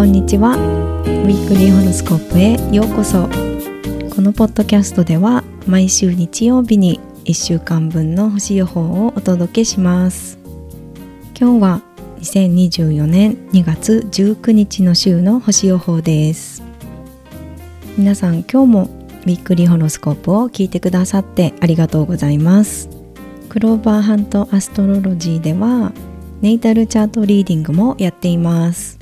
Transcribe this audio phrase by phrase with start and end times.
[0.00, 0.56] こんにちは。
[0.56, 3.28] ウィークリーホロスコープへようこそ。
[4.16, 10.38] このポッドキャストでは毎週日曜日に1週間分の星予報をお届けします。
[11.38, 11.82] 今日は
[12.20, 16.62] 2024年2月19日の週の星予報です。
[17.98, 22.88] 皆さん今日もウィークリーホロスコープを聞いてくださってありがとうございます。
[23.50, 25.92] クローバーハントアストロロジーでは
[26.40, 28.99] ネイタルチャートリーディングもやっています。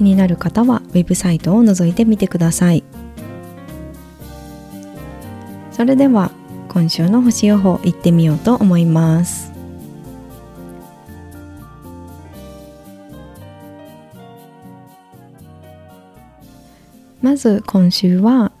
[0.00, 2.82] 気になる方はウェブサイトを覗いてみてください。
[5.70, 6.30] それでは
[6.70, 9.52] 今週の星予報いってみようと思います。
[17.20, 18.52] まず今週は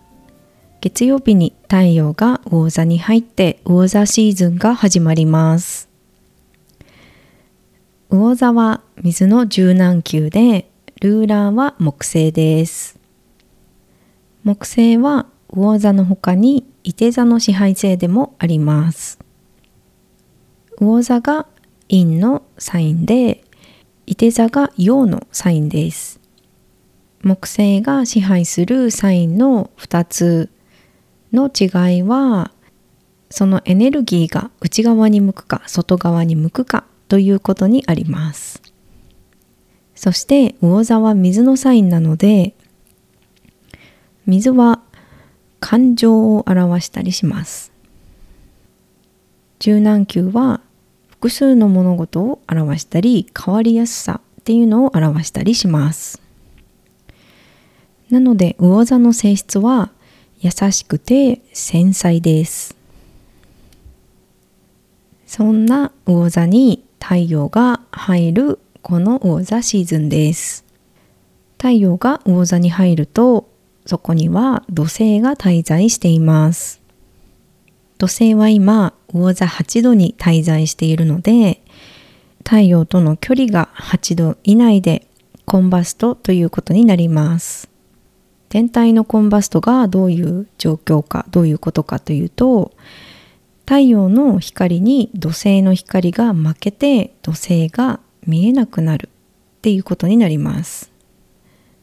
[0.82, 5.88] 月曜日に太陽が魚座に入って魚座シーズンが始まります。
[8.10, 10.69] 魚座は水の柔軟球で
[11.00, 12.98] ルーラーは木星です。
[14.44, 19.18] 木星は魚座の他に伊手座の支配星でもあります。
[20.78, 21.46] 魚座が
[21.88, 23.42] 陰のサインで
[24.04, 26.20] 伊手座が陽のサインです。
[27.22, 30.50] 木星が支配するサインの2つ
[31.32, 32.52] の違いは
[33.30, 38.69] そのエネルギーが内側に向くか外側に向くかということにあります。
[40.00, 42.54] そして魚座は水のサインなので
[44.24, 44.80] 水は
[45.60, 47.70] 感情を表したりします。
[49.58, 50.62] 柔軟球は
[51.10, 56.22] 複数の物事を表したり変わりやすさっていうのを表したりします。
[58.08, 59.90] なので魚座の性質は
[60.40, 62.74] 優しくて繊細です。
[65.26, 70.64] そんな魚座に太陽が入るこの魚座シーズンです。
[71.58, 73.50] 太陽が魚座に入ると
[73.84, 76.80] そこには土星が滞在しています。
[77.98, 81.60] 土星は今魚座8度に滞在しているので
[82.38, 85.06] 太陽との距離が8度以内で
[85.44, 87.68] コンバストということになります。
[88.48, 92.72] 天体のコンバストがどういう状況かどういうことかというと
[93.60, 100.90] 太陽の光に土星の光が負けて土星が見えなくなるっていうことになります。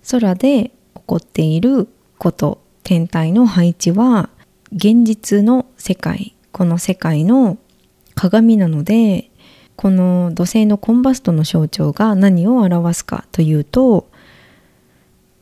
[0.09, 1.88] 空で起こっている
[2.18, 4.30] こと天体の配置は
[4.72, 7.58] 現実の世界この世界の
[8.16, 9.30] 鏡なので
[9.75, 14.08] この土星のコンバストの象徴が何を表すかというと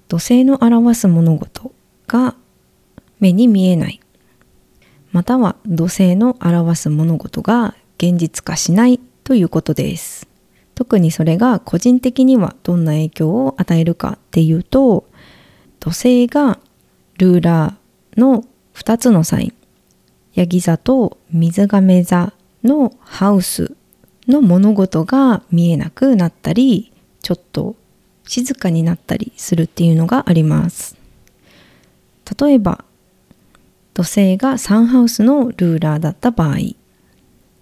[0.07, 1.71] 土星の表す物事
[2.07, 2.35] が
[3.19, 4.01] 目に見えない。
[5.11, 10.24] または土星の表す物事が現実化しないということです。
[10.75, 15.05] 特にそれが個人的にはどんな影響を与えるかっていうと
[15.79, 16.59] 土星が
[17.17, 18.43] ルーラーの
[18.75, 19.53] 2つのサイン。
[20.33, 23.71] ヤギ座と水亀座のハウス
[24.27, 27.75] の物事が見えなくなったりちょっと
[28.27, 30.97] 静かになったりするっていうのがあります。
[32.39, 32.83] 例えば
[33.93, 36.57] 土星がサンハウスのルーラーだった場合。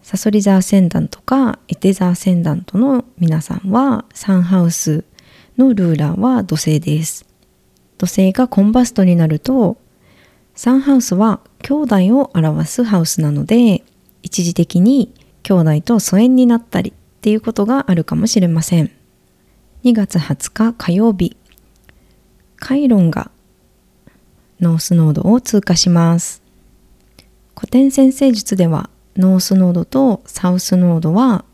[0.04, 5.06] サソリ座アセンダントかエテ座アセンダントの皆さんはサンハウス
[5.58, 7.26] のルーラーは土星です。
[7.98, 9.78] 土星がコンバストになると
[10.56, 13.82] サンハウスは兄弟を表すハウスなので
[14.24, 18.92] 一時的に兄弟と疎遠になったりっていうことがあるかもしれません。
[19.86, 21.38] 2月20日火曜日。
[22.58, 23.32] カイロンが
[24.60, 26.42] ノースノードを通過します。
[27.56, 31.46] 古典先生術ではノースノードとサウスノードは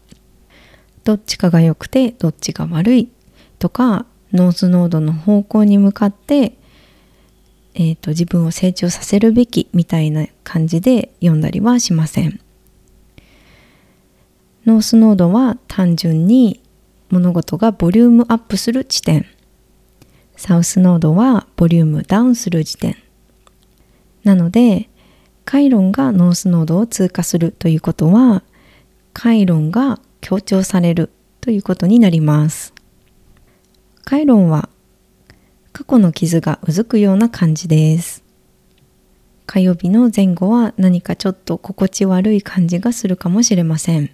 [1.03, 3.09] どっちかが良くてどっちが悪い
[3.57, 6.53] とかノースノードの方向に向かって、
[7.73, 12.39] えーと、自分を成長させるべきみたいな感じで読んだりはしません。
[14.65, 16.61] ノースノードは単純に
[17.09, 19.25] 物事がボリュームアップする地点
[20.35, 22.95] サウスノードはボリュームダウンする時点
[24.23, 24.89] なので
[25.49, 28.43] カイロンがノースノードを通過するということは
[29.13, 31.09] カイロンが強調される
[31.41, 32.71] ということになります。
[34.05, 34.69] カイロンは
[35.73, 38.23] 過去の傷がうずくような感じです。
[39.47, 44.11] 火曜日の前後は何かちょっと心地悪い感じがするかもしれません。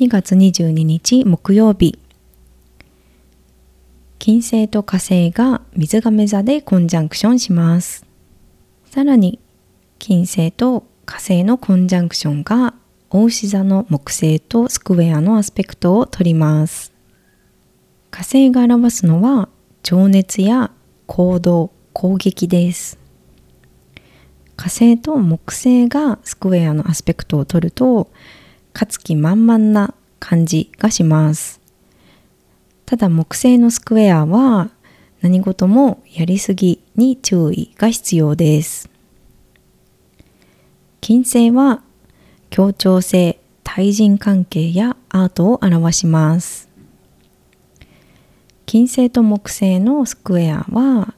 [0.00, 2.00] 2月22日木曜日。
[4.18, 8.04] 金星と火星が水亀座でコンジャンクションします。
[8.90, 9.38] さらに
[10.04, 12.74] 金星と火星のコンジャンクションが
[13.08, 16.92] 大牛座の木星とスクエアのアスペクトを取ります。
[18.10, 19.48] 火星が表すのは
[19.84, 20.72] 情熱や
[21.06, 22.98] 行動、攻撃です。
[24.56, 28.10] 火星と木星がスクエアのアスペクトを取ると
[28.74, 31.60] 勝つ気満々な感じがします。
[32.86, 34.72] ただ木星のスクエアは
[35.20, 38.91] 何事もやりすぎに注意が必要です。
[41.02, 41.82] 金星は
[42.48, 46.68] 協調性、対人関係やアートを表します。
[48.66, 51.14] 金星と木星のスクエアは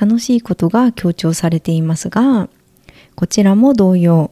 [0.00, 2.48] 楽しいことが強調されていますが、
[3.16, 4.30] こちらも同様、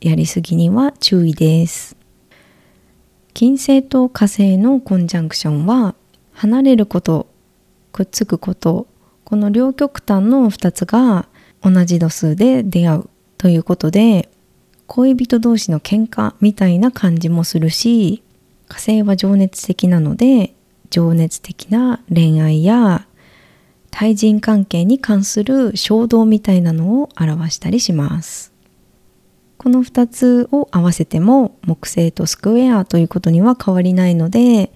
[0.00, 1.94] やりすぎには注意です。
[3.34, 5.94] 金星と火星のコンジャンクションは
[6.32, 7.26] 離れること、
[7.92, 8.86] くっつくこと、
[9.24, 11.28] この両極端の2つが
[11.60, 13.11] 同じ度数で出会う
[13.42, 14.28] ということで
[14.86, 18.22] 恋人同士の喧嘩みたいな感じもするし
[18.68, 20.54] 火星は情熱的なので
[20.90, 23.08] 情熱的な恋愛や
[23.90, 28.52] 対人関係に関する衝動みたいなのを表したりします。
[29.58, 34.72] この2つを合わせても木星とスクエアということには変わりないので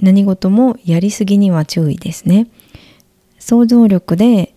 [0.00, 2.48] 何事もやりすぎには注意ですね。
[3.38, 4.56] 想像力で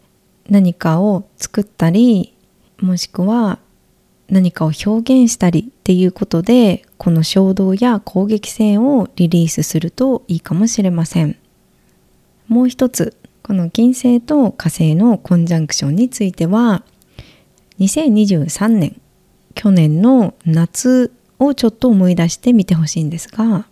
[0.50, 2.35] 何かを作ったり
[2.80, 3.60] もしくは
[4.30, 4.90] 何かを表
[5.24, 11.38] 現したりっていうことでこの衝動や攻撃性をリリースするといいかもしれません。
[12.48, 16.84] もう一つこの金星と火星のコンジャンクションについては
[17.80, 19.00] 2023年
[19.54, 23.68] 去年の夏をちょっと思い出してみてほしいんですが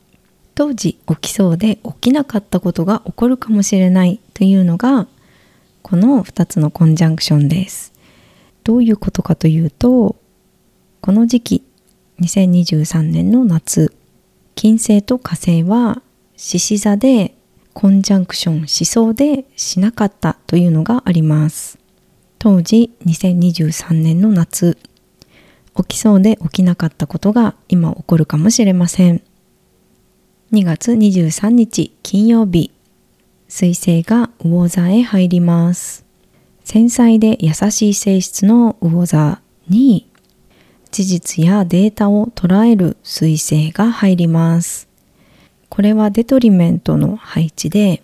[0.56, 5.08] 当時起きそうで起きなかったことが起こるかもしれないというのが
[5.82, 7.93] この2つのコンジャンクションです。
[8.64, 10.16] どういうことかというと
[11.02, 11.64] この時期
[12.22, 13.94] 2023年の夏
[14.56, 16.02] 金星と火星は
[16.38, 17.36] 獅子座で
[17.74, 21.80] コンジャンクションしそうでしなかったというのがあります。
[22.38, 24.78] 当時2023年の夏
[25.76, 29.24] 起きそうで起きなかったことが今起こるかもしれません。
[30.52, 32.72] 2月23日金曜日
[33.48, 36.03] 水星が魚座へ入ります。
[36.64, 40.10] 繊細で優しい性質の魚座に
[40.92, 44.88] 事実やデータを捉える彗星が入ります。
[45.70, 48.04] これはデトリメントの配置で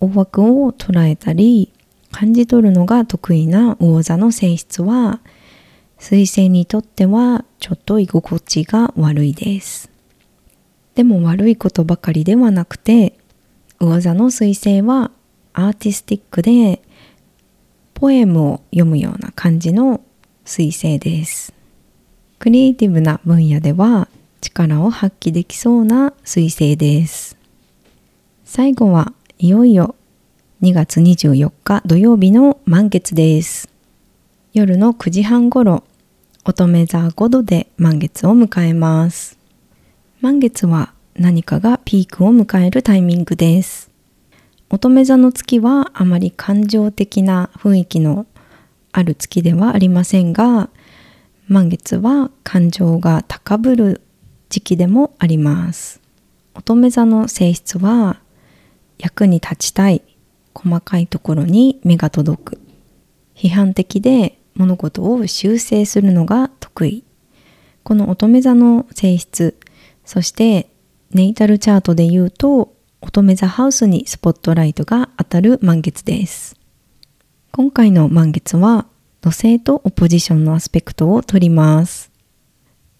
[0.00, 1.70] 大枠を捉えたり
[2.10, 5.20] 感じ取るのが得意な魚座の性質は
[5.98, 9.90] 彗星にとってはちょっと居心地が悪いです。
[10.94, 13.18] でも悪いことばかりではなくて
[13.80, 15.10] 魚座の彗星は
[15.52, 16.82] アーティスティックで
[17.94, 20.00] ポエムを読むような感じの
[20.44, 21.54] 彗星です。
[22.38, 24.08] クリエイティブな分野では
[24.40, 27.36] 力を発揮できそうな彗星です。
[28.44, 29.94] 最後はいよいよ
[30.62, 33.68] 2月24日土曜日の満月です。
[34.52, 35.84] 夜の9時半頃、
[36.44, 39.38] 乙女座5度で満月を迎えます。
[40.20, 43.90] 満月は何かがピークを迎えるタイミングです。
[44.74, 48.26] 乙女座の月はあまり感情的な雰囲気の
[48.90, 50.68] ある月ではありませんが、
[51.46, 54.00] 満月は感情が高ぶる
[54.48, 56.00] 時期でもあります。
[56.56, 58.20] 乙女座の性質は
[58.98, 60.02] 役に立ちたい
[60.52, 62.60] 細かいところに目が届く。
[63.36, 67.04] 批判的で物事を修正するのが得意。
[67.84, 69.56] この乙女座の性質
[70.04, 70.68] そして
[71.12, 72.73] ネイタルチャートで言うと
[73.06, 76.56] 乙女座ハウスにスポットライトが当たる満月です
[77.52, 78.86] 今回の満月は
[79.20, 82.10] 土星とオポジションのアスペクトを取ります。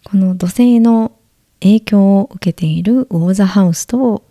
[0.04, 1.12] この土星の
[1.60, 4.24] 影響を受けている魚座ハウスと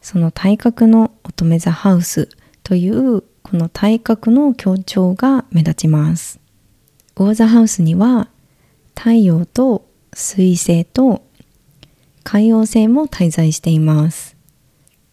[0.00, 2.28] その体格の乙女座ハウス
[2.62, 6.40] というこの体格の強調が目立ちます。
[7.14, 8.28] 魚座ハウスには
[8.96, 11.22] 太陽と水星と
[12.24, 14.35] 海洋星も滞在しています。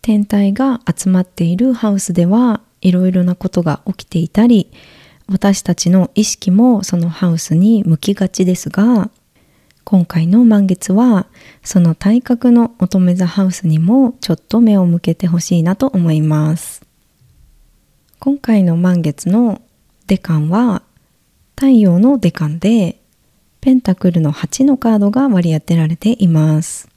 [0.04, 4.70] 天体が集まっているハウスではいろいろなことが起きていたり
[5.28, 9.10] 私たちの意識もそのハウスに向きがちですが
[9.86, 11.28] 今回の満月は
[11.64, 16.84] その体格の乙女座ハウスにもちょっと目を向けてほしいなと思います。
[18.20, 19.62] 今回の満月の
[20.08, 20.84] デカンは
[21.56, 23.02] 太陽のデカンで
[23.62, 26.93] ペンタクルの8のカードが割り当てられています。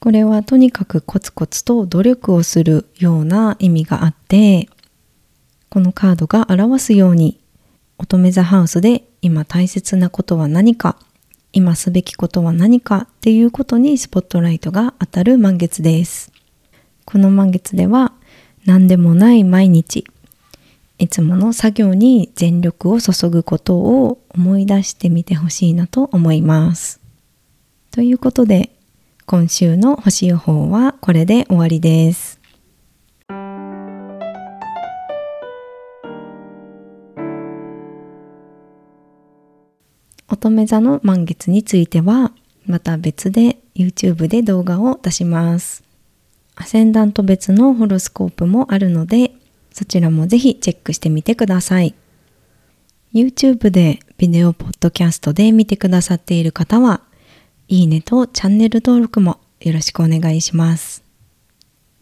[0.00, 4.68] これはとにかくコツコツと努力をするような意味があって
[5.68, 7.38] このカードが表すように
[7.98, 10.96] 乙女座ハウスで今大切なことは何か
[11.52, 16.32] 今すべきことは何かっていうことにスポットライトが当たる満月です
[17.04, 18.14] この満月では
[18.64, 20.06] 何でもない毎日
[20.98, 27.00] いつもの作業に全力を注ぐことを思い出してみてほしいなと思います。
[27.90, 28.70] ということで
[29.26, 32.40] 今週の星予報はこれで終わりです。
[40.28, 42.32] 乙女座の満月については
[42.66, 45.84] また別で YouTube で動画を出します。
[46.56, 49.32] アセンダント別のホロスコープもあるので
[49.72, 51.94] そちらもぜひチェックしてみてください。
[53.12, 57.00] YouTube でビデオポッドキャストで見てくださっている方は、
[57.70, 61.04] いいねとチャンネル登録もよろしくお願いします。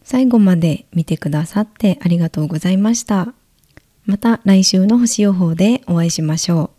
[0.01, 3.35] 最後まで見てくださってありがとうございました。
[4.03, 6.78] また来週の星予報でお会いしましょう。